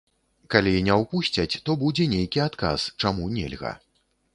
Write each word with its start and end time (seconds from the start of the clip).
Калі 0.55 0.71
не 0.87 0.95
ўпусцяць, 1.01 1.59
то 1.67 1.77
будзе 1.85 2.11
нейкі 2.17 2.45
адказ, 2.49 2.79
чаму 3.01 3.33
нельга. 3.37 3.81